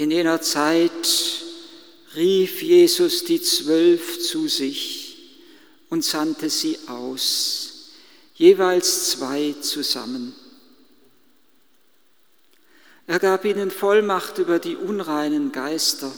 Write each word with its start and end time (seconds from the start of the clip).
In 0.00 0.10
jener 0.10 0.40
Zeit 0.40 1.42
rief 2.16 2.62
Jesus 2.62 3.24
die 3.26 3.42
Zwölf 3.42 4.18
zu 4.18 4.48
sich 4.48 5.44
und 5.90 6.02
sandte 6.02 6.48
sie 6.48 6.78
aus, 6.86 7.90
jeweils 8.34 9.10
zwei 9.10 9.54
zusammen. 9.60 10.34
Er 13.06 13.18
gab 13.18 13.44
ihnen 13.44 13.70
Vollmacht 13.70 14.38
über 14.38 14.58
die 14.58 14.74
unreinen 14.74 15.52
Geister. 15.52 16.10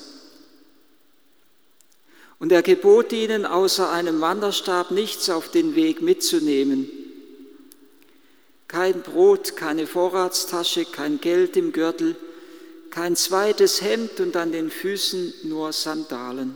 Und 2.39 2.53
er 2.53 2.63
gebot 2.63 3.13
ihnen, 3.13 3.45
außer 3.45 3.91
einem 3.91 4.21
Wanderstab 4.21 4.93
nichts 4.93 5.29
auf 5.29 5.51
den 5.51 5.75
Weg 5.75 6.03
mitzunehmen. 6.03 6.89
Kein 8.69 9.03
Brot, 9.03 9.57
keine 9.57 9.89
Vorratstasche, 9.89 10.85
kein 10.85 11.21
Geld 11.21 11.57
im 11.57 11.73
Gürtel, 11.73 12.15
kein 12.93 13.17
zweites 13.17 13.81
Hemd 13.81 14.21
und 14.21 14.37
an 14.37 14.53
den 14.53 14.71
Füßen 14.71 15.33
nur 15.45 15.73
Sandalen. 15.73 16.55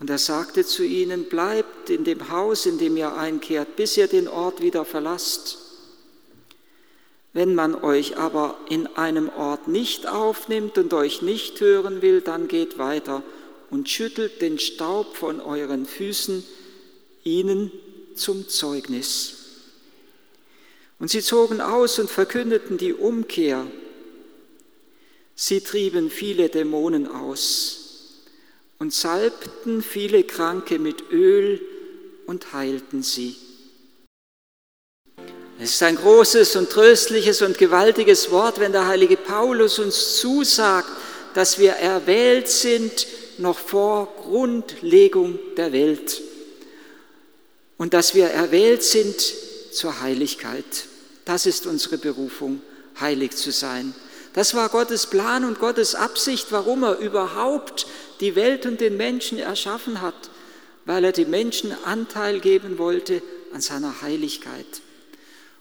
Und 0.00 0.08
er 0.08 0.18
sagte 0.18 0.64
zu 0.64 0.84
ihnen, 0.84 1.26
bleibt 1.26 1.90
in 1.90 2.04
dem 2.04 2.30
Haus, 2.30 2.64
in 2.64 2.78
dem 2.78 2.96
ihr 2.96 3.14
einkehrt, 3.14 3.76
bis 3.76 3.96
ihr 3.96 4.08
den 4.08 4.26
Ort 4.26 4.62
wieder 4.62 4.86
verlasst. 4.86 5.58
Wenn 7.34 7.54
man 7.54 7.74
euch 7.74 8.16
aber 8.16 8.56
in 8.70 8.86
einem 8.96 9.28
Ort 9.28 9.68
nicht 9.68 10.06
aufnimmt 10.06 10.78
und 10.78 10.94
euch 10.94 11.20
nicht 11.20 11.60
hören 11.60 12.00
will, 12.00 12.22
dann 12.22 12.48
geht 12.48 12.78
weiter 12.78 13.22
und 13.68 13.90
schüttelt 13.90 14.40
den 14.40 14.58
Staub 14.58 15.14
von 15.14 15.42
euren 15.42 15.84
Füßen 15.84 16.42
ihnen 17.22 17.70
zum 18.14 18.48
Zeugnis. 18.48 19.34
Und 20.98 21.10
sie 21.10 21.20
zogen 21.20 21.60
aus 21.60 21.98
und 21.98 22.08
verkündeten 22.08 22.78
die 22.78 22.94
Umkehr 22.94 23.66
Sie 25.36 25.60
trieben 25.60 26.10
viele 26.10 26.48
Dämonen 26.48 27.06
aus 27.06 27.86
und 28.78 28.94
salbten 28.94 29.82
viele 29.82 30.24
Kranke 30.24 30.78
mit 30.78 31.10
Öl 31.10 31.60
und 32.26 32.54
heilten 32.54 33.02
sie. 33.02 33.36
Es 35.58 35.70
ist 35.74 35.82
ein 35.82 35.96
großes 35.96 36.56
und 36.56 36.70
tröstliches 36.70 37.42
und 37.42 37.58
gewaltiges 37.58 38.30
Wort, 38.30 38.60
wenn 38.60 38.72
der 38.72 38.86
heilige 38.86 39.16
Paulus 39.16 39.78
uns 39.78 40.16
zusagt, 40.18 40.88
dass 41.34 41.58
wir 41.58 41.72
erwählt 41.72 42.48
sind 42.48 43.06
noch 43.38 43.58
vor 43.58 44.14
Grundlegung 44.22 45.38
der 45.56 45.72
Welt 45.72 46.22
und 47.76 47.92
dass 47.92 48.14
wir 48.14 48.28
erwählt 48.28 48.82
sind 48.82 49.16
zur 49.70 50.00
Heiligkeit. 50.00 50.64
Das 51.26 51.44
ist 51.44 51.66
unsere 51.66 51.98
Berufung, 51.98 52.62
heilig 53.00 53.32
zu 53.32 53.50
sein. 53.50 53.94
Das 54.36 54.54
war 54.54 54.68
Gottes 54.68 55.06
Plan 55.06 55.46
und 55.46 55.60
Gottes 55.60 55.94
Absicht, 55.94 56.48
warum 56.52 56.82
er 56.82 56.98
überhaupt 56.98 57.86
die 58.20 58.36
Welt 58.36 58.66
und 58.66 58.82
den 58.82 58.98
Menschen 58.98 59.38
erschaffen 59.38 60.02
hat, 60.02 60.28
weil 60.84 61.04
er 61.06 61.12
den 61.12 61.30
Menschen 61.30 61.74
Anteil 61.86 62.40
geben 62.40 62.76
wollte 62.76 63.22
an 63.54 63.62
seiner 63.62 64.02
Heiligkeit. 64.02 64.66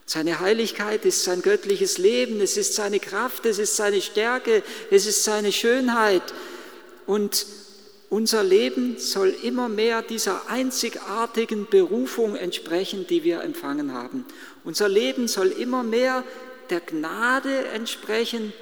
Seine 0.06 0.42
Heiligkeit 0.42 1.06
ist 1.06 1.24
sein 1.24 1.42
göttliches 1.42 2.00
Leben, 2.00 2.42
es 2.42 2.58
ist 2.58 2.74
seine 2.74 3.00
Kraft, 3.00 3.46
es 3.46 3.60
ist 3.60 3.78
seine 3.78 4.02
Stärke, 4.02 4.62
es 4.92 5.06
ist 5.06 5.24
seine 5.24 5.54
Schönheit. 5.54 6.34
Und 7.06 7.46
unser 8.10 8.44
Leben 8.44 9.00
soll 9.00 9.34
immer 9.42 9.70
mehr 9.70 10.02
dieser 10.02 10.50
einzigartigen 10.50 11.66
Berufung 11.70 12.36
entsprechen, 12.36 13.08
die 13.08 13.24
wir 13.24 13.40
empfangen 13.40 13.94
haben. 13.94 14.26
Unser 14.66 14.90
Leben 14.90 15.30
soll 15.30 15.48
immer 15.48 15.84
mehr 15.84 16.26
der 16.70 16.82
Gnade 16.82 17.68
entsprechen, 17.70 18.54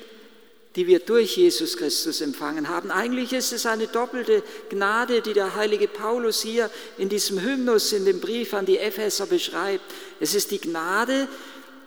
die 0.75 0.88
wir 0.88 0.99
durch 0.99 1.38
Jesus 1.38 1.77
Christus 1.77 2.21
empfangen 2.21 2.67
haben. 2.67 2.89
Eigentlich 2.89 3.31
ist 3.33 3.53
es 3.53 3.66
eine 3.66 3.88
doppelte 3.88 4.43
Gnade, 4.69 5.21
die 5.21 5.33
der 5.33 5.55
heilige 5.55 5.88
Paulus 5.88 6.41
hier 6.41 6.69
in 6.97 7.09
diesem 7.09 7.39
Hymnus, 7.39 7.93
in 7.93 8.05
dem 8.05 8.19
Brief 8.19 8.53
an 8.53 8.65
die 8.65 8.80
Epheser 8.80 9.27
beschreibt. 9.27 9.83
Es 10.20 10.33
ist 10.33 10.52
die 10.52 10.59
Gnade, 10.59 11.27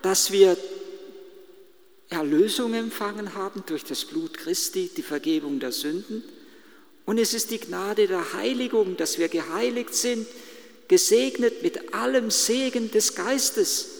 dass 0.01 0.31
wir 0.31 0.55
Erlösung 2.09 2.73
empfangen 2.73 3.35
haben 3.35 3.63
durch 3.65 3.83
das 3.83 4.05
Blut 4.05 4.37
Christi, 4.37 4.89
die 4.95 5.03
Vergebung 5.03 5.59
der 5.59 5.73
Sünden. 5.73 6.23
Und 7.05 7.17
es 7.17 7.33
ist 7.33 7.51
die 7.51 7.59
Gnade 7.59 8.07
der 8.07 8.33
Heiligung, 8.33 8.95
dass 8.95 9.17
wir 9.17 9.27
geheiligt 9.27 9.93
sind, 9.93 10.25
gesegnet 10.87 11.61
mit 11.63 11.93
allem 11.93 12.31
Segen 12.31 12.91
des 12.91 13.15
Geistes. 13.15 13.96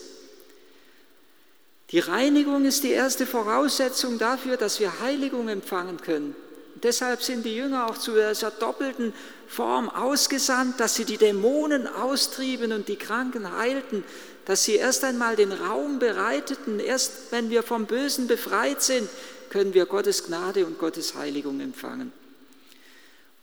Die 1.91 1.99
Reinigung 1.99 2.65
ist 2.65 2.83
die 2.83 2.91
erste 2.91 3.25
Voraussetzung 3.25 4.17
dafür, 4.17 4.57
dass 4.57 4.79
wir 4.79 4.99
Heiligung 4.99 5.47
empfangen 5.47 5.97
können. 6.01 6.35
Deshalb 6.83 7.23
sind 7.23 7.45
die 7.45 7.55
Jünger 7.55 7.89
auch 7.89 7.97
zu 7.97 8.11
dieser 8.11 8.51
doppelten 8.51 9.13
Form 9.47 9.89
ausgesandt, 9.89 10.79
dass 10.79 10.95
sie 10.95 11.05
die 11.05 11.17
Dämonen 11.17 11.87
austrieben 11.87 12.71
und 12.73 12.87
die 12.87 12.97
Kranken 12.97 13.57
heilten, 13.57 14.03
dass 14.45 14.65
sie 14.65 14.75
erst 14.75 15.03
einmal 15.03 15.35
den 15.35 15.53
Raum 15.53 15.97
bereiteten. 15.97 16.79
Erst 16.79 17.31
wenn 17.31 17.49
wir 17.49 17.63
vom 17.63 17.85
Bösen 17.85 18.27
befreit 18.27 18.81
sind, 18.81 19.09
können 19.49 19.73
wir 19.73 19.85
Gottes 19.85 20.25
Gnade 20.25 20.65
und 20.65 20.77
Gottes 20.77 21.15
Heiligung 21.15 21.61
empfangen. 21.61 22.11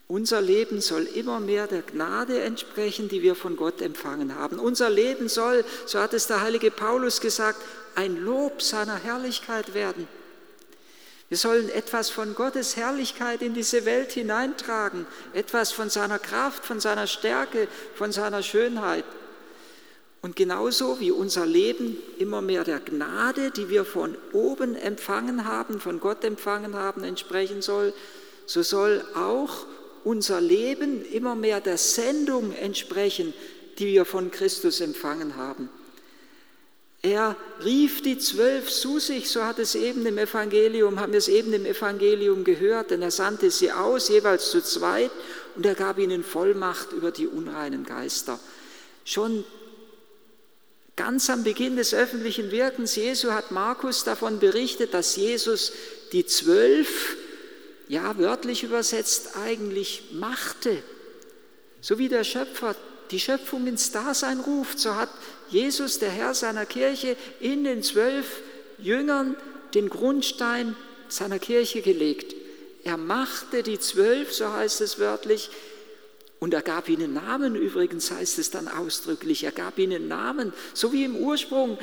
Unser 0.06 0.42
Leben 0.42 0.82
soll 0.82 1.04
immer 1.04 1.40
mehr 1.40 1.66
der 1.66 1.80
Gnade 1.80 2.42
entsprechen, 2.42 3.08
die 3.08 3.22
wir 3.22 3.34
von 3.34 3.56
Gott 3.56 3.80
empfangen 3.80 4.34
haben. 4.34 4.58
Unser 4.58 4.90
Leben 4.90 5.30
soll, 5.30 5.64
so 5.86 5.98
hat 5.98 6.12
es 6.12 6.26
der 6.26 6.42
heilige 6.42 6.70
Paulus 6.70 7.22
gesagt, 7.22 7.58
ein 7.96 8.16
Lob 8.16 8.62
seiner 8.62 8.96
Herrlichkeit 8.96 9.74
werden. 9.74 10.08
Wir 11.28 11.38
sollen 11.38 11.68
etwas 11.70 12.10
von 12.10 12.34
Gottes 12.34 12.76
Herrlichkeit 12.76 13.42
in 13.42 13.54
diese 13.54 13.84
Welt 13.86 14.12
hineintragen, 14.12 15.06
etwas 15.32 15.72
von 15.72 15.90
seiner 15.90 16.18
Kraft, 16.18 16.64
von 16.64 16.80
seiner 16.80 17.06
Stärke, 17.06 17.66
von 17.94 18.12
seiner 18.12 18.42
Schönheit. 18.42 19.04
Und 20.20 20.36
genauso 20.36 21.00
wie 21.00 21.10
unser 21.10 21.44
Leben 21.44 21.98
immer 22.18 22.40
mehr 22.40 22.64
der 22.64 22.80
Gnade, 22.80 23.50
die 23.50 23.68
wir 23.68 23.84
von 23.84 24.16
oben 24.32 24.74
empfangen 24.74 25.44
haben, 25.44 25.80
von 25.80 26.00
Gott 26.00 26.24
empfangen 26.24 26.74
haben, 26.74 27.04
entsprechen 27.04 27.62
soll, 27.62 27.92
so 28.46 28.62
soll 28.62 29.04
auch 29.14 29.66
unser 30.04 30.40
Leben 30.40 31.04
immer 31.06 31.34
mehr 31.34 31.60
der 31.60 31.78
Sendung 31.78 32.54
entsprechen, 32.54 33.34
die 33.78 33.86
wir 33.88 34.04
von 34.04 34.30
Christus 34.30 34.80
empfangen 34.80 35.36
haben. 35.36 35.68
Er 37.04 37.36
rief 37.62 38.00
die 38.00 38.16
zwölf 38.16 38.70
zu 38.70 38.98
sich, 38.98 39.28
so 39.28 39.44
hat 39.44 39.58
es 39.58 39.74
eben 39.74 40.06
im 40.06 40.16
Evangelium, 40.16 41.00
haben 41.00 41.12
wir 41.12 41.18
es 41.18 41.28
eben 41.28 41.52
im 41.52 41.66
Evangelium 41.66 42.44
gehört, 42.44 42.92
denn 42.92 43.02
er 43.02 43.10
sandte 43.10 43.50
sie 43.50 43.70
aus, 43.70 44.08
jeweils 44.08 44.50
zu 44.50 44.62
zweit, 44.62 45.10
und 45.54 45.66
er 45.66 45.74
gab 45.74 45.98
ihnen 45.98 46.24
Vollmacht 46.24 46.92
über 46.92 47.10
die 47.10 47.26
unreinen 47.26 47.84
Geister. 47.84 48.40
Schon 49.04 49.44
ganz 50.96 51.28
am 51.28 51.44
Beginn 51.44 51.76
des 51.76 51.92
öffentlichen 51.92 52.50
Wirkens 52.50 52.96
Jesu 52.96 53.32
hat 53.32 53.50
Markus 53.50 54.04
davon 54.04 54.38
berichtet, 54.38 54.94
dass 54.94 55.14
Jesus 55.16 55.72
die 56.12 56.24
zwölf, 56.24 57.18
ja 57.86 58.16
wörtlich 58.16 58.62
übersetzt, 58.62 59.36
eigentlich 59.36 60.04
machte. 60.12 60.82
So 61.82 61.98
wie 61.98 62.08
der 62.08 62.24
Schöpfer 62.24 62.74
die 63.10 63.20
Schöpfung 63.20 63.66
ins 63.66 63.92
Dasein 63.92 64.40
ruft, 64.40 64.78
so 64.78 64.96
hat 64.96 65.10
Jesus, 65.48 65.98
der 65.98 66.10
Herr 66.10 66.34
seiner 66.34 66.66
Kirche, 66.66 67.16
in 67.40 67.64
den 67.64 67.82
zwölf 67.82 68.40
Jüngern 68.78 69.36
den 69.74 69.88
Grundstein 69.88 70.76
seiner 71.08 71.38
Kirche 71.38 71.82
gelegt. 71.82 72.34
Er 72.84 72.96
machte 72.96 73.62
die 73.62 73.78
zwölf, 73.78 74.32
so 74.32 74.52
heißt 74.52 74.80
es 74.80 74.98
wörtlich, 74.98 75.50
und 76.40 76.52
er 76.52 76.62
gab 76.62 76.90
ihnen 76.90 77.14
Namen, 77.14 77.54
übrigens 77.54 78.10
heißt 78.10 78.38
es 78.38 78.50
dann 78.50 78.68
ausdrücklich, 78.68 79.44
er 79.44 79.52
gab 79.52 79.78
ihnen 79.78 80.08
Namen, 80.08 80.52
so 80.74 80.92
wie 80.92 81.04
im 81.04 81.16
Ursprung 81.16 81.78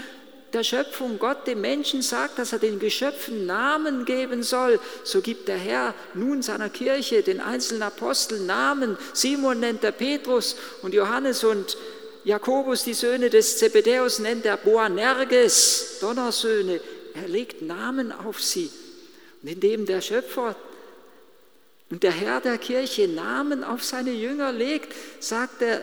der 0.53 0.63
Schöpfung 0.63 1.19
Gott 1.19 1.47
dem 1.47 1.62
Menschen 1.62 2.01
sagt, 2.01 2.39
dass 2.39 2.53
er 2.53 2.59
den 2.59 2.79
Geschöpfen 2.79 3.45
Namen 3.45 4.06
geben 4.06 4.44
soll, 4.44 4.79
so 5.03 5.22
gibt 5.22 5.48
der 5.48 5.57
Herr 5.57 5.94
nun 6.13 6.42
seiner 6.42 6.69
Kirche, 6.69 7.24
den 7.24 7.39
einzelnen 7.39 7.83
Aposteln 7.83 8.45
Namen. 8.45 8.98
Simon 9.13 9.59
nennt 9.59 9.83
er 9.83 9.92
Petrus 9.92 10.56
und 10.81 10.94
Johannes 10.94 11.44
und 11.44 11.77
Jakobus, 12.24 12.83
die 12.83 12.94
Söhne 12.94 13.30
des 13.30 13.57
Zebedäus, 13.57 14.19
nennt 14.19 14.45
er 14.45 14.57
Boanerges, 14.57 15.98
Donnersöhne. 16.01 16.80
Er 17.15 17.27
legt 17.27 17.62
Namen 17.62 18.12
auf 18.12 18.42
sie. 18.42 18.69
Und 19.42 19.50
indem 19.50 19.86
der 19.86 20.01
Schöpfer 20.01 20.56
und 21.89 22.04
der 22.04 22.12
Herr 22.12 22.39
der 22.39 22.57
Kirche 22.57 23.07
Namen 23.07 23.63
auf 23.63 23.83
seine 23.83 24.12
Jünger 24.12 24.51
legt, 24.51 24.94
sagt 25.19 25.62
er, 25.62 25.81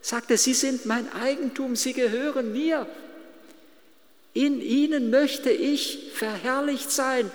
sagt 0.00 0.30
er, 0.30 0.38
sie 0.38 0.54
sind 0.54 0.86
mein 0.86 1.12
Eigentum, 1.12 1.74
sie 1.74 1.94
gehören 1.94 2.52
mir. 2.52 2.86
In 4.36 4.60
ihnen 4.60 5.08
möchte 5.08 5.48
ich 5.50 6.10
verherrlicht 6.12 6.90
sein. 6.90 7.30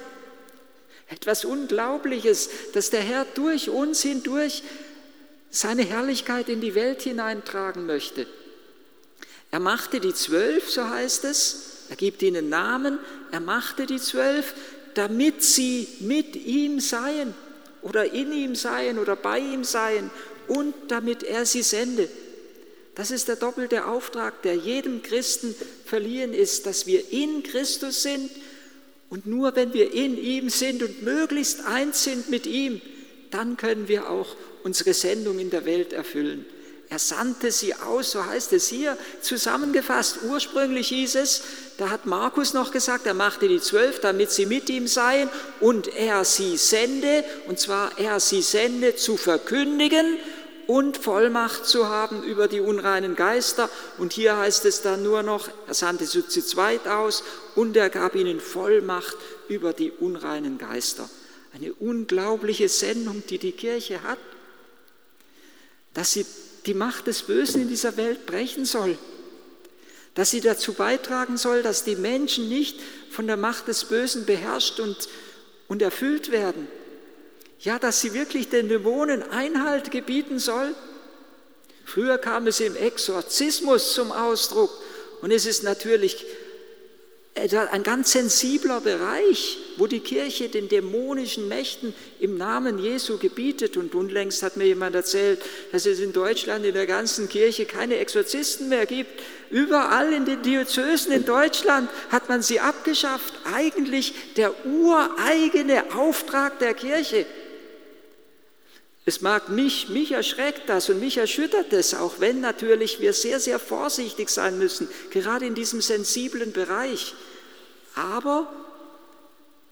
Etwas 1.09 1.45
Unglaubliches, 1.45 2.51
dass 2.74 2.92
der 2.92 3.01
Herr 3.01 3.25
durch 3.33 3.69
uns 3.69 4.03
hindurch 4.03 4.62
seine 5.50 5.81
Herrlichkeit 5.81 6.48
in 6.48 6.62
die 6.62 6.75
Welt 6.75 7.01
hineintragen 7.01 7.88
möchte. 7.88 8.27
Er 9.50 9.59
machte 9.59 10.00
die 10.00 10.13
zwölf, 10.13 10.69
so 10.69 10.88
heißt 10.88 11.25
es, 11.25 11.88
er 11.89 11.95
gibt 11.95 12.21
ihnen 12.21 12.50
Namen, 12.50 13.00
er 13.31 13.39
machte 13.39 13.88
die 13.88 14.00
zwölf, 14.00 14.54
damit 14.94 15.44
sie 15.44 15.88
mit 16.01 16.36
ihm 16.36 16.80
seien 16.80 17.33
oder 17.81 18.13
in 18.13 18.31
ihm 18.31 18.54
seien 18.54 19.00
oder 19.00 19.15
bei 19.15 19.39
ihm 19.39 19.63
seien 19.63 20.12
und 20.47 20.75
damit 20.89 21.24
er 21.24 21.47
sie 21.47 21.63
sende. 21.63 22.07
Das 22.96 23.12
ist 23.12 23.28
der 23.28 23.38
doppelte 23.38 23.86
Auftrag, 23.86 24.42
der 24.42 24.56
jedem 24.56 25.02
Christen 25.02 25.56
verliehen 25.86 26.34
ist, 26.34 26.66
dass 26.66 26.86
wir 26.88 27.12
in 27.12 27.44
Christus 27.44 28.04
sind 28.04 28.30
und 29.10 29.26
nur 29.26 29.56
wenn 29.56 29.74
wir 29.74 29.94
in 29.94 30.18
ihm 30.18 30.50
sind 30.50 30.84
und 30.84 31.04
möglichst 31.04 31.66
eins 31.66 32.04
sind 32.04 32.30
mit 32.30 32.46
ihm, 32.46 32.82
dann 33.30 33.58
können 33.58 33.88
wir 33.88 34.10
auch 34.10 34.36
unsere 34.64 34.94
Sendung 34.94 35.40
in 35.40 35.50
der 35.50 35.66
Welt 35.66 35.94
erfüllen. 35.94 36.46
Er 36.90 37.00
sandte 37.00 37.54
sie 37.54 37.74
aus, 37.74 38.12
so 38.12 38.26
heißt 38.26 38.52
es 38.52 38.68
hier 38.68 38.98
zusammengefasst. 39.22 40.20
Ursprünglich 40.30 40.90
hieß 40.90 41.16
es, 41.16 41.42
da 41.78 41.90
hat 41.90 42.06
Markus 42.06 42.54
noch 42.54 42.72
gesagt, 42.72 43.06
er 43.06 43.14
machte 43.14 43.48
die 43.48 43.62
zwölf, 43.62 44.02
damit 44.02 44.32
sie 44.32 44.46
mit 44.46 44.70
ihm 44.70 44.88
seien 44.88 45.30
und 45.62 45.88
er 45.96 46.26
sie 46.26 46.58
sende, 46.58 47.24
und 47.48 47.60
zwar 47.60 47.98
er 47.98 48.20
sie 48.20 48.42
sende 48.42 48.98
zu 48.98 49.16
verkündigen 49.16 50.18
und 50.71 50.95
Vollmacht 50.95 51.65
zu 51.65 51.89
haben 51.89 52.23
über 52.23 52.47
die 52.47 52.62
unreinen 52.62 53.18
Geister. 53.18 53.69
Und 53.97 54.13
hier 54.13 54.38
heißt 54.38 54.63
es 54.63 54.81
dann 54.81 55.03
nur 55.03 55.21
noch, 55.21 55.50
er 55.68 55.73
sandte 55.73 56.06
sie 56.06 56.25
zu 56.25 56.41
zweit 56.41 56.88
aus 56.88 57.25
und 57.56 57.75
er 57.75 57.89
gab 57.89 58.15
ihnen 58.15 58.39
Vollmacht 58.39 59.18
über 59.50 59.73
die 59.73 59.91
unreinen 59.91 60.57
Geister. 60.57 61.09
Eine 61.53 61.73
unglaubliche 61.73 62.69
Sendung, 62.69 63.21
die 63.29 63.38
die 63.38 63.51
Kirche 63.51 64.01
hat, 64.03 64.18
dass 65.94 66.13
sie 66.13 66.25
die 66.65 66.73
Macht 66.73 67.07
des 67.07 67.23
Bösen 67.23 67.63
in 67.63 67.68
dieser 67.68 67.97
Welt 67.97 68.25
brechen 68.25 68.63
soll, 68.63 68.97
dass 70.15 70.31
sie 70.31 70.39
dazu 70.39 70.71
beitragen 70.71 71.35
soll, 71.35 71.63
dass 71.63 71.83
die 71.83 71.97
Menschen 71.97 72.47
nicht 72.47 72.79
von 73.09 73.27
der 73.27 73.35
Macht 73.35 73.68
des 73.68 73.83
Bösen 73.83 74.25
beherrscht 74.25 74.79
und, 74.79 75.09
und 75.68 75.81
erfüllt 75.81 76.31
werden. 76.31 76.69
Ja, 77.62 77.78
dass 77.78 78.02
sie 78.02 78.13
wirklich 78.13 78.50
den 78.50 78.69
Dämonen 78.69 79.22
Einhalt 79.22 79.92
gebieten 79.92 80.40
soll. 80.40 80.74
Früher 81.86 82.18
kam 82.18 82.48
es 82.48 82.60
im 82.60 82.75
Exorzismus 82.75 83.94
zum 83.94 84.12
Ausdruck 84.12 84.72
und 85.22 85.31
es 85.31 85.46
ist 85.46 85.63
natürlich 85.63 86.25
ein 87.34 87.84
ganz 87.84 88.12
sensibler 88.12 88.81
Bereich, 88.81 89.58
wo 89.78 89.88
die 89.88 90.02
Kirche 90.02 90.50
den 90.50 90.68
dämonischen 90.68 91.48
Mächten 91.48 91.94
im 92.19 92.38
Namen 92.38 92.78
Jesu 92.78 93.18
gebietet. 93.18 93.78
Und 93.78 93.96
unlängst 93.96 94.44
hat 94.44 94.57
mir 94.57 94.66
jemand 94.66 94.96
erzählt, 94.96 95.42
dass 95.72 95.86
es 95.86 96.00
in 96.00 96.12
Deutschland 96.12 96.66
in 96.66 96.74
der 96.74 96.88
ganzen 96.88 97.30
Kirche 97.30 97.66
keine 97.66 97.98
Exorzisten 97.98 98.69
mehr 98.69 98.86
gibt. 98.86 99.22
Überall 99.50 100.12
in 100.12 100.25
den 100.25 100.42
Diözesen 100.42 101.14
in 101.14 101.25
Deutschland 101.25 101.90
hat 102.10 102.28
man 102.28 102.42
sie 102.42 102.60
abgeschafft. 102.60 103.34
Eigentlich 103.54 104.14
der 104.36 104.54
ureigene 104.66 105.96
Auftrag 105.96 106.60
der 106.60 106.74
Kirche. 106.74 107.25
Es 109.06 109.21
mag 109.21 109.50
mich, 109.50 109.89
mich 109.89 110.12
erschreckt 110.12 110.69
das 110.69 110.89
und 110.89 111.00
mich 111.00 111.18
erschüttert 111.18 111.74
es, 111.74 111.95
auch 111.95 112.19
wenn 112.19 112.39
natürlich 112.39 113.00
wir 113.00 113.13
sehr, 113.13 113.39
sehr 113.39 113.57
vorsichtig 113.57 114.30
sein 114.30 114.59
müssen, 114.59 114.88
gerade 115.09 115.45
in 115.45 115.56
diesem 115.56 115.81
sensiblen 115.81 116.51
Bereich. 116.51 117.15
Aber 117.95 118.51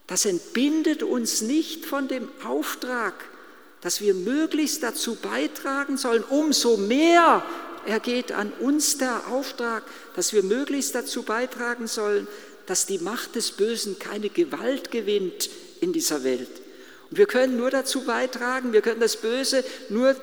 das 0.08 0.26
entbindet 0.26 1.04
uns 1.04 1.42
nicht 1.42 1.86
von 1.86 2.08
dem 2.08 2.28
Auftrag, 2.44 3.14
dass 3.82 4.02
wir 4.02 4.16
möglichst 4.16 4.82
dazu 4.82 5.16
beitragen 5.16 5.98
sollen, 5.98 6.24
umso 6.24 6.78
mehr 6.78 7.46
ergeht 7.86 8.32
an 8.32 8.52
uns 8.60 8.98
der 8.98 9.28
Auftrag, 9.28 9.84
dass 10.16 10.34
wir 10.34 10.42
möglichst 10.44 10.96
dazu 10.96 11.22
beitragen 11.22 11.88
sollen, 11.88 12.28
dass 12.66 12.88
die 12.88 12.98
Macht 12.98 13.36
des 13.36 13.52
Bösen 13.52 14.00
keine 14.00 14.30
Gewalt 14.30 14.90
gewinnt 14.90 15.50
in 15.80 15.94
dieser 15.94 16.24
Welt. 16.24 16.50
Wir 17.12 17.26
können 17.26 17.58
nur 17.58 17.72
dazu 17.72 18.04
beitragen, 18.04 18.74
wir 18.74 18.82
können 18.82 19.00
das 19.00 19.18
Böse 19.18 19.64
nur, 19.90 20.16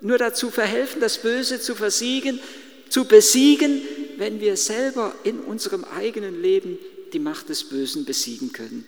nur 0.00 0.18
dazu 0.18 0.50
verhelfen, 0.50 1.00
das 1.00 1.18
Böse 1.18 1.60
zu 1.60 1.74
versiegen, 1.74 2.40
zu 2.88 3.04
besiegen, 3.04 3.82
wenn 4.16 4.40
wir 4.40 4.56
selber 4.56 5.14
in 5.24 5.40
unserem 5.40 5.84
eigenen 5.84 6.40
Leben 6.40 6.78
die 7.12 7.18
Macht 7.18 7.48
des 7.48 7.64
Bösen 7.64 8.04
besiegen 8.04 8.52
können. 8.52 8.86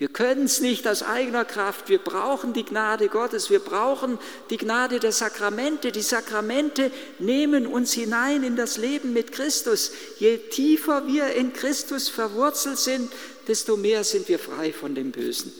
Wir 0.00 0.08
können 0.08 0.46
es 0.46 0.62
nicht 0.62 0.88
aus 0.88 1.02
eigener 1.02 1.44
Kraft. 1.44 1.90
Wir 1.90 1.98
brauchen 1.98 2.54
die 2.54 2.64
Gnade 2.64 3.08
Gottes. 3.08 3.50
Wir 3.50 3.58
brauchen 3.58 4.18
die 4.48 4.56
Gnade 4.56 4.98
der 4.98 5.12
Sakramente. 5.12 5.92
Die 5.92 6.00
Sakramente 6.00 6.90
nehmen 7.18 7.66
uns 7.66 7.92
hinein 7.92 8.42
in 8.42 8.56
das 8.56 8.78
Leben 8.78 9.12
mit 9.12 9.30
Christus. 9.30 9.92
Je 10.18 10.38
tiefer 10.38 11.06
wir 11.06 11.34
in 11.34 11.52
Christus 11.52 12.08
verwurzelt 12.08 12.78
sind, 12.78 13.12
desto 13.46 13.76
mehr 13.76 14.02
sind 14.02 14.26
wir 14.30 14.38
frei 14.38 14.72
von 14.72 14.94
dem 14.94 15.12
Bösen. 15.12 15.52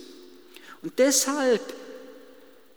Und 0.83 0.99
deshalb 0.99 1.61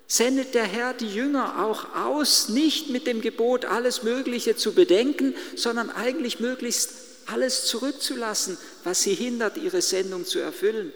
sendet 0.08 0.54
der 0.54 0.66
Herr 0.66 0.94
die 0.94 1.08
Jünger 1.08 1.66
auch 1.66 1.96
aus, 1.96 2.50
nicht 2.50 2.90
mit 2.90 3.08
dem 3.08 3.22
Gebot, 3.22 3.66
alles 3.66 4.04
Mögliche 4.04 4.56
zu 4.56 4.74
bedenken, 4.74 5.34
sondern 5.56 5.90
eigentlich 5.90 6.40
möglichst 6.40 6.92
alles 7.26 7.66
zurückzulassen, 7.66 8.58
was 8.84 9.02
sie 9.02 9.14
hindert, 9.14 9.58
ihre 9.58 9.82
Sendung 9.82 10.26
zu 10.26 10.40
erfüllen. 10.40 10.92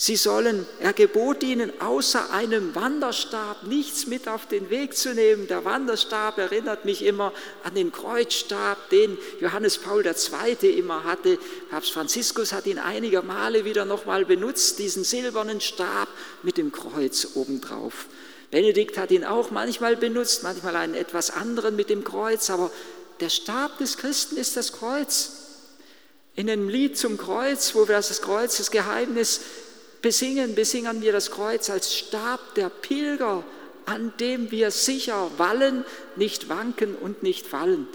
Sie 0.00 0.14
sollen, 0.14 0.64
er 0.78 0.92
gebot 0.92 1.42
ihnen, 1.42 1.72
außer 1.80 2.30
einem 2.30 2.72
Wanderstab 2.76 3.64
nichts 3.64 4.06
mit 4.06 4.28
auf 4.28 4.46
den 4.46 4.70
Weg 4.70 4.96
zu 4.96 5.12
nehmen. 5.12 5.48
Der 5.48 5.64
Wanderstab 5.64 6.38
erinnert 6.38 6.84
mich 6.84 7.04
immer 7.04 7.32
an 7.64 7.74
den 7.74 7.90
Kreuzstab, 7.90 8.90
den 8.90 9.18
Johannes 9.40 9.78
Paul 9.78 10.06
II. 10.06 10.70
immer 10.70 11.02
hatte. 11.02 11.36
Papst 11.68 11.90
Franziskus 11.90 12.52
hat 12.52 12.66
ihn 12.66 12.78
einige 12.78 13.22
Male 13.22 13.64
wieder 13.64 13.84
nochmal 13.84 14.24
benutzt, 14.24 14.78
diesen 14.78 15.02
silbernen 15.02 15.60
Stab 15.60 16.06
mit 16.44 16.58
dem 16.58 16.70
Kreuz 16.70 17.30
obendrauf. 17.34 18.06
Benedikt 18.52 18.98
hat 18.98 19.10
ihn 19.10 19.24
auch 19.24 19.50
manchmal 19.50 19.96
benutzt, 19.96 20.44
manchmal 20.44 20.76
einen 20.76 20.94
etwas 20.94 21.32
anderen 21.32 21.74
mit 21.74 21.90
dem 21.90 22.04
Kreuz, 22.04 22.50
aber 22.50 22.70
der 23.18 23.30
Stab 23.30 23.78
des 23.78 23.96
Christen 23.96 24.36
ist 24.36 24.56
das 24.56 24.72
Kreuz. 24.72 25.32
In 26.36 26.48
einem 26.48 26.68
Lied 26.68 26.96
zum 26.96 27.18
Kreuz, 27.18 27.74
wo 27.74 27.88
wir 27.88 27.96
das 27.96 28.22
Kreuz, 28.22 28.58
das 28.58 28.70
Geheimnis 28.70 29.40
besingen, 30.02 30.54
besingen 30.54 31.02
wir 31.02 31.12
das 31.12 31.30
Kreuz 31.30 31.70
als 31.70 31.94
Stab 31.94 32.54
der 32.54 32.68
Pilger, 32.68 33.44
an 33.86 34.12
dem 34.20 34.50
wir 34.50 34.70
sicher 34.70 35.30
wallen, 35.38 35.84
nicht 36.16 36.48
wanken 36.48 36.94
und 36.94 37.22
nicht 37.22 37.46
fallen. 37.46 37.88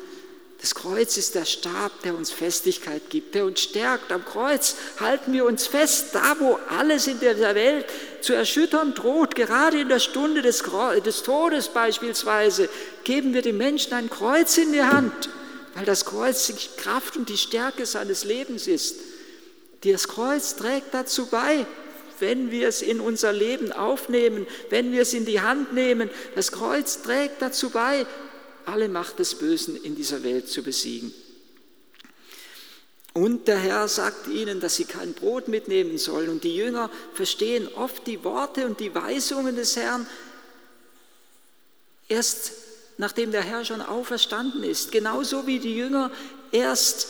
Das 0.64 0.76
Kreuz 0.76 1.18
ist 1.18 1.36
der 1.36 1.44
Stab, 1.44 2.04
der 2.04 2.16
uns 2.16 2.32
Festigkeit 2.32 3.10
gibt, 3.10 3.36
der 3.36 3.44
uns 3.44 3.60
stärkt. 3.60 4.14
Am 4.14 4.24
Kreuz 4.24 4.78
halten 4.98 5.34
wir 5.34 5.44
uns 5.44 5.68
fest, 5.68 6.12
da 6.14 6.38
wo 6.40 6.58
alles 6.70 7.08
in 7.08 7.20
der 7.20 7.38
Welt 7.54 7.86
zu 8.22 8.32
erschüttern 8.32 8.94
droht, 8.94 9.36
gerade 9.36 9.82
in 9.82 9.90
der 9.90 10.00
Stunde 10.00 10.42
des, 10.42 10.64
des 11.06 11.24
Todes 11.24 11.68
beispielsweise, 11.68 12.70
geben 13.04 13.34
wir 13.34 13.42
dem 13.42 13.58
Menschen 13.58 13.92
ein 13.92 14.10
Kreuz 14.10 14.58
in 14.58 14.72
die 14.72 14.82
Hand, 14.82 15.30
weil 15.76 15.84
das 15.84 16.06
Kreuz 16.06 16.48
die 16.48 16.82
Kraft 16.82 17.18
und 17.18 17.28
die 17.28 17.38
Stärke 17.38 17.86
seines 17.86 18.24
Lebens 18.24 18.66
ist. 18.66 18.96
Das 19.84 20.08
Kreuz 20.08 20.56
trägt 20.56 20.94
dazu 20.94 21.26
bei, 21.26 21.66
wenn 22.20 22.52
wir 22.52 22.68
es 22.68 22.82
in 22.82 23.00
unser 23.00 23.34
Leben 23.34 23.72
aufnehmen, 23.72 24.48
wenn 24.70 24.92
wir 24.92 25.02
es 25.02 25.14
in 25.14 25.26
die 25.26 25.42
Hand 25.42 25.74
nehmen. 25.74 26.10
Das 26.36 26.52
Kreuz 26.52 27.02
trägt 27.02 27.42
dazu 27.42 27.70
bei, 27.70 28.06
alle 28.66 28.90
Macht 28.90 29.20
des 29.20 29.36
Bösen 29.36 29.76
in 29.76 29.96
dieser 29.96 30.24
Welt 30.24 30.48
zu 30.48 30.64
besiegen. 30.64 31.14
Und 33.14 33.48
der 33.48 33.60
Herr 33.60 33.88
sagt 33.88 34.28
ihnen, 34.28 34.60
dass 34.60 34.76
sie 34.76 34.86
kein 34.86 35.14
Brot 35.14 35.48
mitnehmen 35.48 35.98
sollen. 35.98 36.30
Und 36.30 36.44
die 36.44 36.56
Jünger 36.56 36.90
verstehen 37.14 37.68
oft 37.76 38.08
die 38.08 38.24
Worte 38.24 38.66
und 38.66 38.80
die 38.80 38.96
Weisungen 38.96 39.56
des 39.56 39.76
Herrn 39.76 40.08
erst 42.08 42.54
nachdem 42.98 43.32
der 43.32 43.42
Herr 43.42 43.66
schon 43.66 43.82
auferstanden 43.82 44.64
ist. 44.64 44.92
Genauso 44.92 45.48
wie 45.48 45.60
die 45.60 45.76
Jünger 45.76 46.12
erst 46.52 47.08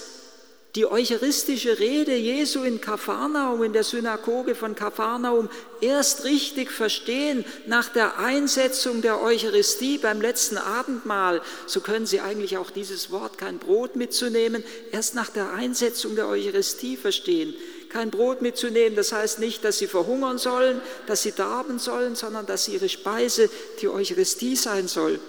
die 0.76 0.88
eucharistische 0.88 1.78
Rede 1.78 2.16
Jesu 2.16 2.64
in 2.64 2.82
Kapharnaum, 2.82 3.62
in 3.62 3.74
der 3.74 3.84
Synagoge 3.84 4.56
von 4.56 4.74
Kapharnaum, 4.74 5.50
erst 5.82 6.24
richtig 6.24 6.72
verstehen 6.72 7.46
nach 7.68 7.90
der 7.90 8.18
Einsetzung 8.18 9.04
der 9.04 9.22
Eucharistie 9.22 10.00
beim 10.00 10.20
letzten 10.20 10.58
Abendmahl, 10.58 11.42
so 11.68 11.82
können 11.82 12.08
Sie 12.08 12.22
eigentlich 12.22 12.58
auch 12.58 12.72
dieses 12.72 13.12
Wort 13.12 13.38
kein 13.38 13.60
Brot 13.60 13.96
mitzunehmen, 13.96 14.64
erst 14.92 15.14
nach 15.14 15.30
der 15.30 15.54
Einsetzung 15.54 16.16
der 16.16 16.28
Eucharistie 16.28 16.98
verstehen. 16.98 17.54
Kein 17.90 18.10
Brot 18.10 18.42
mitzunehmen, 18.42 18.96
das 18.96 19.12
heißt 19.12 19.38
nicht, 19.38 19.64
dass 19.64 19.78
Sie 19.78 19.86
verhungern 19.86 20.40
sollen, 20.40 20.82
dass 21.06 21.22
Sie 21.22 21.34
darben 21.34 21.78
sollen, 21.78 22.16
sondern 22.16 22.48
dass 22.48 22.68
Ihre 22.68 22.90
Speise 22.90 23.48
die 23.80 23.90
Eucharistie 23.90 24.56
sein 24.56 24.88
soll, 24.88 25.20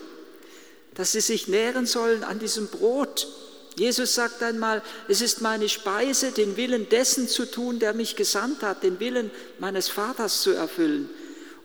dass 0.95 1.13
Sie 1.13 1.21
sich 1.21 1.49
nähren 1.49 1.85
sollen 1.85 2.25
an 2.25 2.39
diesem 2.39 2.69
Brot, 2.69 3.29
Jesus 3.77 4.15
sagt 4.15 4.43
einmal, 4.43 4.83
es 5.09 5.21
ist 5.21 5.41
meine 5.41 5.69
Speise, 5.69 6.31
den 6.33 6.57
Willen 6.57 6.89
dessen 6.89 7.29
zu 7.29 7.45
tun, 7.45 7.79
der 7.79 7.93
mich 7.93 8.15
gesandt 8.15 8.63
hat, 8.63 8.83
den 8.83 9.01
Willen 9.01 9.31
meines 9.59 9.89
Vaters 9.89 10.43
zu 10.43 10.51
erfüllen. 10.51 11.11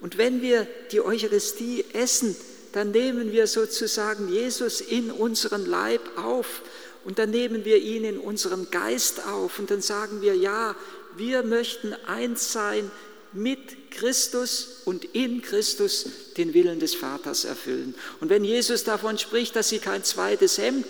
Und 0.01 0.17
wenn 0.17 0.41
wir 0.41 0.67
die 0.91 1.01
Eucharistie 1.01 1.85
essen, 1.93 2.35
dann 2.71 2.91
nehmen 2.91 3.31
wir 3.31 3.47
sozusagen 3.47 4.29
Jesus 4.29 4.81
in 4.81 5.11
unseren 5.11 5.65
Leib 5.65 6.01
auf 6.17 6.61
und 7.03 7.19
dann 7.19 7.31
nehmen 7.31 7.65
wir 7.65 7.77
ihn 7.77 8.03
in 8.05 8.17
unseren 8.17 8.69
Geist 8.71 9.25
auf 9.25 9.59
und 9.59 9.71
dann 9.71 9.81
sagen 9.81 10.21
wir, 10.21 10.35
ja, 10.35 10.75
wir 11.17 11.43
möchten 11.43 11.93
eins 12.05 12.53
sein 12.53 12.89
mit 13.33 13.91
Christus 13.91 14.81
und 14.85 15.05
in 15.13 15.41
Christus 15.41 16.05
den 16.37 16.53
Willen 16.53 16.79
des 16.79 16.95
Vaters 16.95 17.45
erfüllen. 17.45 17.93
Und 18.19 18.29
wenn 18.29 18.43
Jesus 18.43 18.83
davon 18.83 19.17
spricht, 19.17 19.55
dass 19.55 19.69
sie 19.69 19.79
kein 19.79 20.03
zweites 20.03 20.57
Hemd 20.57 20.85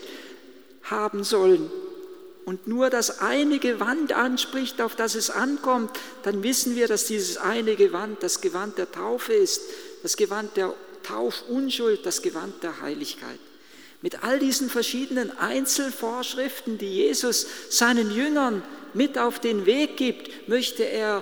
haben 0.89 1.23
sollen 1.23 1.69
und 2.49 2.65
nur 2.65 2.89
das 2.89 3.19
eine 3.19 3.59
Gewand 3.59 4.11
anspricht, 4.11 4.81
auf 4.81 4.95
das 4.95 5.13
es 5.13 5.29
ankommt, 5.29 5.91
dann 6.23 6.41
wissen 6.41 6.75
wir, 6.75 6.87
dass 6.87 7.05
dieses 7.05 7.37
eine 7.37 7.75
Gewand 7.75 8.23
das 8.23 8.41
Gewand 8.41 8.79
der 8.79 8.91
Taufe 8.91 9.33
ist, 9.33 9.61
das 10.01 10.17
Gewand 10.17 10.57
der 10.57 10.73
Taufunschuld, 11.03 12.07
das 12.07 12.23
Gewand 12.23 12.63
der 12.63 12.81
Heiligkeit. 12.81 13.37
Mit 14.01 14.23
all 14.23 14.39
diesen 14.39 14.69
verschiedenen 14.69 15.37
Einzelvorschriften, 15.37 16.79
die 16.79 16.91
Jesus 16.91 17.45
seinen 17.69 18.09
Jüngern 18.09 18.63
mit 18.95 19.19
auf 19.19 19.37
den 19.37 19.67
Weg 19.67 19.97
gibt, 19.97 20.49
möchte 20.49 20.83
er 20.83 21.21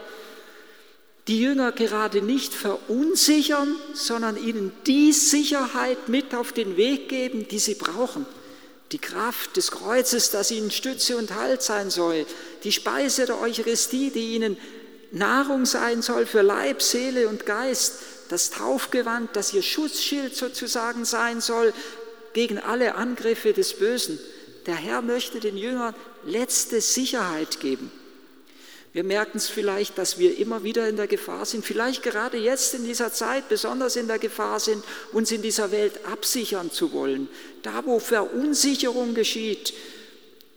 die 1.28 1.42
Jünger 1.42 1.74
gerade 1.74 2.22
nicht 2.22 2.54
verunsichern, 2.54 3.76
sondern 3.94 4.38
ihnen 4.38 4.72
die 4.86 5.12
Sicherheit 5.12 6.08
mit 6.08 6.34
auf 6.34 6.54
den 6.54 6.78
Weg 6.78 7.10
geben, 7.10 7.50
die 7.50 7.60
sie 7.60 7.76
brauchen. 7.76 8.26
Die 8.92 9.00
Kraft 9.00 9.58
des 9.58 9.72
Kreuzes, 9.72 10.32
das 10.32 10.52
ihnen 10.52 10.72
Stütze 10.72 11.18
und 11.18 11.36
Halt 11.36 11.62
sein 11.62 11.90
soll. 11.90 12.26
Die 12.64 12.72
Speise 12.72 13.26
der 13.26 13.40
Eucharistie, 13.42 14.12
die 14.12 14.36
ihnen 14.36 14.58
Nahrung 15.12 15.66
sein 15.66 16.02
soll 16.02 16.26
für 16.26 16.42
Leib, 16.42 16.82
Seele 16.82 17.28
und 17.28 17.46
Geist. 17.46 17.96
Das 18.30 18.50
Taufgewand, 18.50 19.36
das 19.36 19.54
ihr 19.54 19.62
Schutzschild 19.62 20.36
sozusagen 20.36 21.06
sein 21.06 21.42
soll 21.42 21.74
gegen 22.34 22.60
alle 22.60 22.96
Angriffe 22.96 23.54
des 23.54 23.74
Bösen. 23.74 24.20
Der 24.66 24.76
Herr 24.76 25.02
möchte 25.02 25.40
den 25.40 25.58
Jüngern 25.58 25.96
letzte 26.26 26.82
Sicherheit 26.82 27.60
geben. 27.60 27.92
Wir 28.94 29.04
merken 29.04 29.38
es 29.38 29.48
vielleicht, 29.48 29.98
dass 29.98 30.18
wir 30.18 30.38
immer 30.38 30.64
wieder 30.64 30.88
in 30.88 30.96
der 30.96 31.08
Gefahr 31.08 31.46
sind, 31.46 31.66
vielleicht 31.66 32.04
gerade 32.04 32.38
jetzt 32.38 32.74
in 32.74 32.86
dieser 32.86 33.14
Zeit 33.14 33.50
besonders 33.50 33.96
in 33.96 34.08
der 34.08 34.18
Gefahr 34.18 34.60
sind, 34.60 34.84
uns 35.12 35.32
in 35.32 35.42
dieser 35.42 35.72
Welt 35.72 36.06
absichern 36.12 36.72
zu 36.72 36.94
wollen. 36.94 37.28
Da, 37.62 37.86
wo 37.86 38.00
Verunsicherung 38.00 39.14
geschieht, 39.14 39.74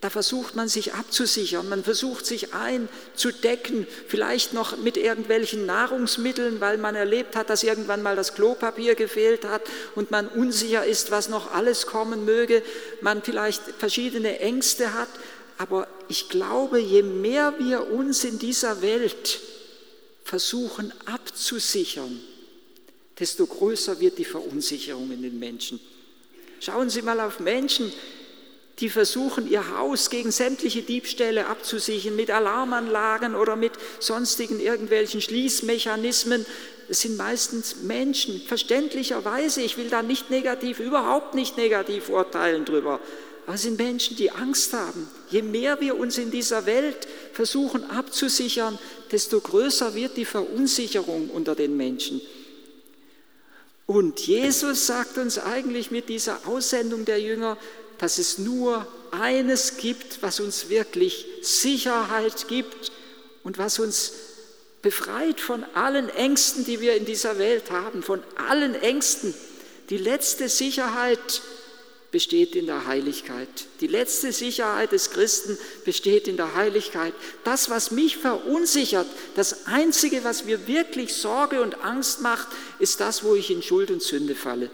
da 0.01 0.09
versucht 0.09 0.57
man 0.57 0.69
sich 0.69 0.95
abzusichern, 0.95 1.69
man 1.69 1.85
versucht 1.85 2.25
sich 2.25 2.55
einzudecken, 2.55 3.87
vielleicht 4.09 4.55
noch 4.55 4.79
mit 4.79 4.97
irgendwelchen 4.97 5.67
Nahrungsmitteln, 5.67 6.61
weil 6.63 6.79
man 6.79 6.95
erlebt 6.95 7.37
hat, 7.37 7.51
dass 7.51 7.63
irgendwann 7.63 8.03
mal 8.03 8.17
das 8.17 8.35
Klopapier 8.35 8.95
gefehlt 8.95 9.45
hat 9.45 9.61
und 9.95 10.11
man 10.11 10.27
unsicher 10.27 10.87
ist, 10.87 11.11
was 11.11 11.29
noch 11.29 11.53
alles 11.53 11.87
kommen 11.87 12.25
möge, 12.25 12.63
man 13.03 13.23
vielleicht 13.23 13.61
verschiedene 13.79 14.41
Ängste 14.41 14.95
hat. 14.95 15.09
Aber 15.59 15.87
ich 16.11 16.29
glaube, 16.29 16.81
je 16.81 17.03
mehr 17.03 17.55
wir 17.59 17.93
uns 17.93 18.25
in 18.25 18.41
dieser 18.41 18.83
Welt 18.83 19.41
versuchen 20.25 20.93
abzusichern, 21.07 22.21
desto 23.19 23.47
größer 23.47 24.01
wird 24.01 24.19
die 24.19 24.25
Verunsicherung 24.25 25.13
in 25.13 25.23
den 25.23 25.39
Menschen. 25.39 25.79
Schauen 26.59 26.91
Sie 26.91 27.03
mal 27.03 27.21
auf 27.21 27.39
Menschen, 27.39 27.93
die 28.81 28.89
versuchen, 28.89 29.49
ihr 29.49 29.77
Haus 29.79 30.11
gegen 30.11 30.33
sämtliche 30.33 30.83
Diebstähle 30.83 31.47
abzusichern, 31.47 32.17
mit 32.17 32.31
Alarmanlagen 32.31 33.37
oder 33.37 33.55
mit 33.55 33.73
sonstigen 34.01 34.59
irgendwelchen 34.59 35.21
Schließmechanismen. 35.21 36.45
Es 36.89 37.03
sind 37.03 37.19
meistens 37.19 37.83
Menschen, 37.83 38.41
verständlicherweise, 38.41 39.63
ich 39.63 39.77
will 39.77 39.91
da 39.91 40.03
nicht 40.03 40.29
negativ, 40.29 40.81
überhaupt 40.81 41.35
nicht 41.35 41.57
negativ 41.57 42.09
urteilen 42.09 42.65
drüber, 42.65 42.99
aber 43.47 43.55
es 43.55 43.63
sind 43.63 43.79
Menschen, 43.79 44.17
die 44.17 44.33
Angst 44.33 44.73
haben. 44.73 45.09
Je 45.31 45.43
mehr 45.43 45.81
wir 45.81 45.99
uns 45.99 46.19
in 46.19 46.31
dieser 46.31 46.67
Welt 46.67 47.07
versuchen 47.33 47.91
abzusichern, 47.91 48.79
desto 49.11 49.41
größer 49.41 49.95
wird 49.95 50.17
die 50.17 50.25
Verunsicherung 50.25 51.31
unter 51.31 51.55
den 51.55 51.77
Menschen. 51.77 52.21
Und 53.87 54.21
Jesus 54.21 54.87
sagt 54.87 55.19
uns 55.19 55.39
eigentlich 55.39 55.91
mit 55.91 56.09
dieser 56.09 56.47
Aussendung 56.47 57.05
der 57.05 57.21
Jünger, 57.21 57.57
dass 57.99 58.19
es 58.19 58.39
nur 58.39 58.87
eines 59.11 59.77
gibt, 59.77 60.23
was 60.23 60.41
uns 60.41 60.69
wirklich 60.69 61.27
Sicherheit 61.43 62.49
gibt 62.49 62.93
und 63.43 63.59
was 63.59 63.79
uns 63.79 64.13
befreit 64.83 65.41
von 65.41 65.65
allen 65.75 66.09
Ängsten, 66.09 66.65
die 66.65 66.81
wir 66.81 66.95
in 66.97 67.05
dieser 67.05 67.39
Welt 67.39 67.71
haben, 67.71 68.03
von 68.03 68.23
allen 68.49 68.75
Ängsten. 68.75 69.35
Die 69.91 69.99
letzte 69.99 70.49
Sicherheit 70.49 71.43
besteht 72.11 72.57
in 72.57 72.67
der 72.67 72.87
Heiligkeit. 72.87 73.49
Die 73.81 73.87
letzte 73.87 74.33
Sicherheit 74.33 74.93
des 74.93 75.11
Christen 75.11 75.57
besteht 75.85 76.27
in 76.27 76.37
der 76.37 76.55
Heiligkeit. 76.55 77.15
Das, 77.45 77.71
was 77.71 77.91
mich 77.91 78.17
verunsichert, 78.17 79.07
das 79.37 79.67
Einzige, 79.67 80.25
was 80.25 80.45
mir 80.45 80.67
wirklich 80.67 81.15
Sorge 81.15 81.63
und 81.63 81.85
Angst 81.85 82.21
macht, 82.21 82.49
ist 82.79 83.01
das, 83.01 83.23
wo 83.23 83.35
ich 83.35 83.51
in 83.51 83.63
Schuld 83.63 83.91
und 83.91 84.03
Sünde 84.03 84.35
falle. 84.35 84.71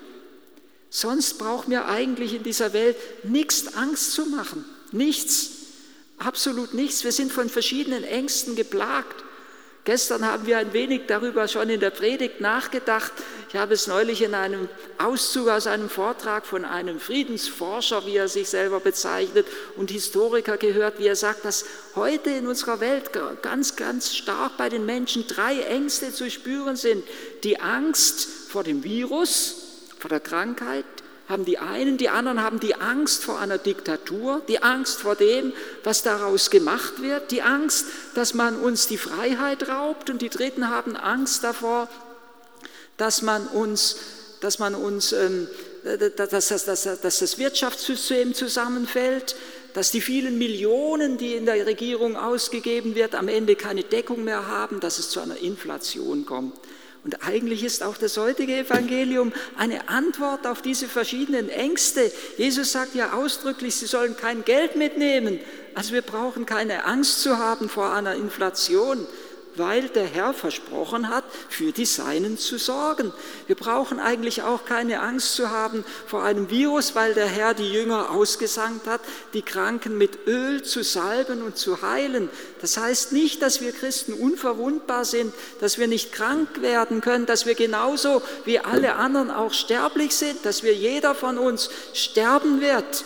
Sonst 0.88 1.38
braucht 1.38 1.68
mir 1.68 1.86
eigentlich 1.86 2.32
in 2.32 2.42
dieser 2.42 2.72
Welt 2.72 2.96
nichts 3.24 3.74
Angst 3.74 4.12
zu 4.12 4.26
machen. 4.26 4.64
Nichts. 4.92 5.50
Absolut 6.16 6.72
nichts. 6.72 7.04
Wir 7.04 7.12
sind 7.12 7.30
von 7.32 7.50
verschiedenen 7.50 8.02
Ängsten 8.04 8.56
geplagt. 8.56 9.25
Gestern 9.86 10.26
haben 10.26 10.46
wir 10.46 10.58
ein 10.58 10.72
wenig 10.72 11.02
darüber 11.06 11.46
schon 11.46 11.70
in 11.70 11.78
der 11.78 11.90
Predigt 11.90 12.40
nachgedacht. 12.40 13.12
Ich 13.48 13.54
habe 13.54 13.74
es 13.74 13.86
neulich 13.86 14.20
in 14.20 14.34
einem 14.34 14.68
Auszug 14.98 15.48
aus 15.48 15.68
einem 15.68 15.88
Vortrag 15.88 16.44
von 16.44 16.64
einem 16.64 16.98
Friedensforscher, 16.98 18.04
wie 18.04 18.16
er 18.16 18.26
sich 18.26 18.48
selber 18.48 18.80
bezeichnet, 18.80 19.46
und 19.76 19.92
Historiker 19.92 20.56
gehört, 20.56 20.98
wie 20.98 21.06
er 21.06 21.14
sagt, 21.14 21.44
dass 21.44 21.64
heute 21.94 22.30
in 22.30 22.48
unserer 22.48 22.80
Welt 22.80 23.12
ganz, 23.42 23.76
ganz 23.76 24.12
stark 24.12 24.56
bei 24.56 24.68
den 24.68 24.86
Menschen 24.86 25.28
drei 25.28 25.60
Ängste 25.60 26.12
zu 26.12 26.28
spüren 26.32 26.74
sind. 26.74 27.04
Die 27.44 27.60
Angst 27.60 28.26
vor 28.48 28.64
dem 28.64 28.82
Virus, 28.82 29.84
vor 30.00 30.08
der 30.08 30.18
Krankheit, 30.18 30.84
haben 31.28 31.44
die 31.44 31.58
einen, 31.58 31.96
die 31.96 32.08
anderen 32.08 32.40
haben 32.42 32.60
die 32.60 32.76
Angst 32.76 33.24
vor 33.24 33.40
einer 33.40 33.58
Diktatur, 33.58 34.42
die 34.48 34.62
Angst 34.62 35.00
vor 35.00 35.16
dem, 35.16 35.52
was 35.82 36.02
daraus 36.02 36.50
gemacht 36.50 37.02
wird, 37.02 37.30
die 37.30 37.42
Angst, 37.42 37.86
dass 38.14 38.34
man 38.34 38.56
uns 38.60 38.86
die 38.86 38.98
Freiheit 38.98 39.68
raubt 39.68 40.08
und 40.08 40.22
die 40.22 40.28
Dritten 40.28 40.68
haben 40.68 40.96
Angst 40.96 41.42
davor, 41.42 41.88
dass 42.96 43.22
man 43.22 43.46
uns, 43.48 43.96
dass 44.40 44.58
man 44.58 44.74
uns, 44.74 45.12
ähm, 45.12 45.48
dass, 46.16 46.48
dass, 46.48 46.64
dass, 46.64 46.82
dass 46.82 47.18
das 47.18 47.38
Wirtschaftssystem 47.38 48.34
zusammenfällt, 48.34 49.36
dass 49.74 49.90
die 49.90 50.00
vielen 50.00 50.38
Millionen, 50.38 51.18
die 51.18 51.34
in 51.34 51.44
der 51.44 51.66
Regierung 51.66 52.16
ausgegeben 52.16 52.94
wird, 52.94 53.14
am 53.14 53.28
Ende 53.28 53.56
keine 53.56 53.82
Deckung 53.82 54.24
mehr 54.24 54.46
haben, 54.46 54.80
dass 54.80 54.98
es 54.98 55.10
zu 55.10 55.20
einer 55.20 55.36
Inflation 55.36 56.24
kommt. 56.24 56.54
Und 57.06 57.24
eigentlich 57.24 57.62
ist 57.62 57.84
auch 57.84 57.96
das 57.96 58.16
heutige 58.16 58.56
Evangelium 58.56 59.32
eine 59.56 59.88
Antwort 59.88 60.44
auf 60.44 60.60
diese 60.60 60.88
verschiedenen 60.88 61.48
Ängste. 61.48 62.10
Jesus 62.36 62.72
sagt 62.72 62.96
ja 62.96 63.12
ausdrücklich, 63.12 63.76
sie 63.76 63.86
sollen 63.86 64.16
kein 64.16 64.44
Geld 64.44 64.74
mitnehmen. 64.74 65.38
Also 65.76 65.92
wir 65.92 66.02
brauchen 66.02 66.46
keine 66.46 66.84
Angst 66.84 67.22
zu 67.22 67.38
haben 67.38 67.68
vor 67.68 67.92
einer 67.92 68.16
Inflation 68.16 69.06
weil 69.56 69.88
der 69.88 70.06
Herr 70.06 70.34
versprochen 70.34 71.08
hat, 71.08 71.24
für 71.48 71.72
die 71.72 71.86
Seinen 71.86 72.38
zu 72.38 72.58
sorgen. 72.58 73.12
Wir 73.46 73.56
brauchen 73.56 74.00
eigentlich 74.00 74.42
auch 74.42 74.64
keine 74.64 75.00
Angst 75.00 75.34
zu 75.34 75.50
haben 75.50 75.84
vor 76.06 76.22
einem 76.22 76.50
Virus, 76.50 76.94
weil 76.94 77.14
der 77.14 77.26
Herr 77.26 77.54
die 77.54 77.72
Jünger 77.72 78.10
ausgesandt 78.10 78.86
hat, 78.86 79.00
die 79.34 79.42
Kranken 79.42 79.98
mit 79.98 80.26
Öl 80.26 80.62
zu 80.62 80.82
salben 80.82 81.42
und 81.42 81.56
zu 81.56 81.82
heilen. 81.82 82.28
Das 82.60 82.76
heißt 82.76 83.12
nicht, 83.12 83.42
dass 83.42 83.60
wir 83.60 83.72
Christen 83.72 84.12
unverwundbar 84.12 85.04
sind, 85.04 85.32
dass 85.60 85.78
wir 85.78 85.86
nicht 85.86 86.12
krank 86.12 86.62
werden 86.62 87.00
können, 87.00 87.26
dass 87.26 87.46
wir 87.46 87.54
genauso 87.54 88.22
wie 88.44 88.58
alle 88.58 88.96
anderen 88.96 89.30
auch 89.30 89.52
sterblich 89.52 90.14
sind, 90.14 90.44
dass 90.44 90.62
wir 90.62 90.74
jeder 90.74 91.14
von 91.14 91.38
uns 91.38 91.70
sterben 91.92 92.60
wird. 92.60 93.04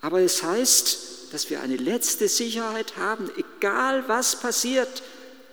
Aber 0.00 0.20
es 0.20 0.42
heißt, 0.42 1.07
dass 1.30 1.50
wir 1.50 1.60
eine 1.60 1.76
letzte 1.76 2.28
Sicherheit 2.28 2.96
haben, 2.96 3.30
egal 3.36 4.04
was 4.08 4.40
passiert, 4.40 5.02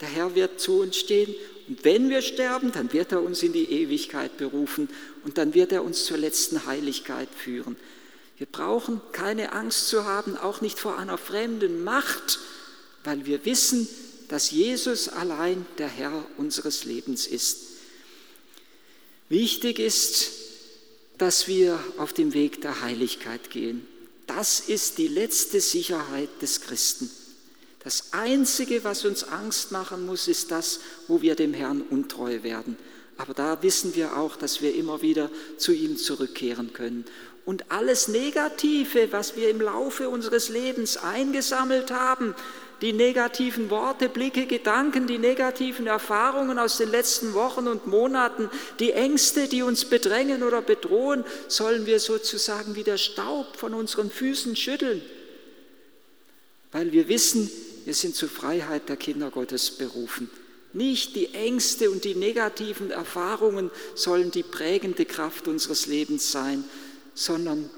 der 0.01 0.09
Herr 0.09 0.35
wird 0.35 0.59
zu 0.59 0.79
uns 0.81 0.97
stehen 0.97 1.33
und 1.67 1.83
wenn 1.83 2.09
wir 2.09 2.21
sterben, 2.21 2.71
dann 2.71 2.93
wird 2.93 3.11
er 3.11 3.23
uns 3.23 3.41
in 3.41 3.53
die 3.53 3.71
Ewigkeit 3.71 4.37
berufen 4.37 4.89
und 5.23 5.37
dann 5.37 5.53
wird 5.53 5.71
er 5.71 5.83
uns 5.83 6.05
zur 6.05 6.17
letzten 6.17 6.65
Heiligkeit 6.65 7.29
führen. 7.35 7.75
Wir 8.37 8.47
brauchen 8.47 9.01
keine 9.13 9.53
Angst 9.53 9.87
zu 9.87 10.05
haben, 10.05 10.37
auch 10.37 10.61
nicht 10.61 10.77
vor 10.77 10.97
einer 10.99 11.17
fremden 11.17 11.83
Macht, 11.83 12.39
weil 13.03 13.25
wir 13.25 13.45
wissen, 13.45 13.87
dass 14.27 14.51
Jesus 14.51 15.07
allein 15.07 15.65
der 15.77 15.87
Herr 15.87 16.25
unseres 16.37 16.83
Lebens 16.83 17.27
ist. 17.27 17.57
Wichtig 19.29 19.79
ist, 19.79 20.31
dass 21.17 21.47
wir 21.47 21.79
auf 21.97 22.13
dem 22.13 22.33
Weg 22.33 22.61
der 22.61 22.81
Heiligkeit 22.81 23.49
gehen. 23.49 23.87
Das 24.35 24.59
ist 24.59 24.97
die 24.97 25.07
letzte 25.07 25.61
Sicherheit 25.61 26.41
des 26.41 26.59
Christen. 26.59 27.09
Das 27.81 28.11
Einzige, 28.11 28.83
was 28.83 29.05
uns 29.05 29.23
Angst 29.23 29.71
machen 29.71 30.05
muss, 30.05 30.27
ist 30.27 30.51
das, 30.51 30.81
wo 31.07 31.21
wir 31.21 31.35
dem 31.35 31.53
Herrn 31.53 31.81
untreu 31.81 32.43
werden. 32.43 32.75
Aber 33.15 33.33
da 33.33 33.63
wissen 33.63 33.95
wir 33.95 34.17
auch, 34.17 34.35
dass 34.35 34.61
wir 34.61 34.75
immer 34.75 35.01
wieder 35.01 35.31
zu 35.57 35.71
ihm 35.71 35.95
zurückkehren 35.95 36.73
können. 36.73 37.05
Und 37.45 37.71
alles 37.71 38.07
Negative, 38.07 39.11
was 39.11 39.35
wir 39.35 39.49
im 39.49 39.61
Laufe 39.61 40.09
unseres 40.09 40.49
Lebens 40.49 40.97
eingesammelt 40.97 41.91
haben, 41.91 42.33
die 42.81 42.91
negativen 42.91 43.69
Worte, 43.69 44.09
Blicke, 44.09 44.47
Gedanken, 44.47 45.07
die 45.07 45.17
negativen 45.17 45.87
Erfahrungen 45.87 46.59
aus 46.59 46.77
den 46.77 46.89
letzten 46.89 47.33
Wochen 47.33 47.67
und 47.67 47.87
Monaten, 47.87 48.49
die 48.79 48.91
Ängste, 48.91 49.47
die 49.47 49.61
uns 49.61 49.85
bedrängen 49.85 50.43
oder 50.43 50.61
bedrohen, 50.61 51.23
sollen 51.47 51.85
wir 51.85 51.99
sozusagen 51.99 52.75
wie 52.75 52.83
der 52.83 52.97
Staub 52.97 53.55
von 53.55 53.73
unseren 53.73 54.09
Füßen 54.09 54.55
schütteln, 54.55 55.01
weil 56.71 56.91
wir 56.91 57.07
wissen, 57.07 57.49
wir 57.85 57.93
sind 57.93 58.15
zur 58.15 58.29
Freiheit 58.29 58.89
der 58.89 58.97
Kinder 58.97 59.29
Gottes 59.29 59.71
berufen. 59.71 60.29
Nicht 60.73 61.15
die 61.15 61.33
Ängste 61.33 61.89
und 61.89 62.03
die 62.03 62.15
negativen 62.15 62.91
Erfahrungen 62.91 63.71
sollen 63.93 64.31
die 64.31 64.43
prägende 64.43 65.05
Kraft 65.05 65.47
unseres 65.47 65.85
Lebens 65.85 66.33
sein, 66.33 66.65
sondern 67.15 67.69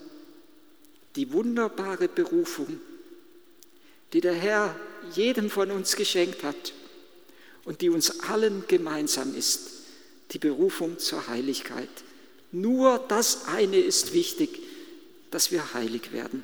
die 1.16 1.32
wunderbare 1.32 2.10
Berufung, 2.10 2.82
die 4.12 4.22
der 4.22 4.34
Herr 4.34 4.76
jedem 5.14 5.50
von 5.50 5.72
uns 5.72 5.96
geschenkt 5.96 6.44
hat 6.44 6.74
und 7.64 7.82
die 7.82 7.90
uns 7.90 8.20
allen 8.22 8.66
gemeinsam 8.68 9.36
ist, 9.36 9.70
die 10.32 10.40
Berufung 10.40 11.00
zur 11.00 11.28
Heiligkeit. 11.28 11.90
Nur 12.52 13.00
das 13.08 13.46
eine 13.48 13.78
ist 13.78 14.14
wichtig, 14.14 14.60
dass 15.32 15.52
wir 15.52 15.74
heilig 15.74 16.12
werden. 16.12 16.44